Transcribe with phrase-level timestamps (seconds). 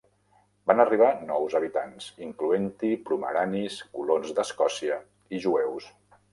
[0.69, 5.01] Van arribar nous habitants, incloent-hi pomeranis, colons d'Escòcia
[5.41, 5.91] i jueus.